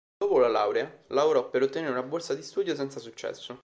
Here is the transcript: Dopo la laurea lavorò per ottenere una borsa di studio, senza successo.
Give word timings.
Dopo 0.17 0.39
la 0.39 0.47
laurea 0.47 0.91
lavorò 1.09 1.47
per 1.51 1.61
ottenere 1.61 1.91
una 1.91 2.01
borsa 2.01 2.33
di 2.33 2.41
studio, 2.41 2.73
senza 2.73 2.99
successo. 2.99 3.59